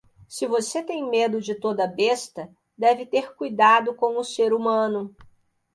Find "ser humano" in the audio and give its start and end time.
4.23-5.15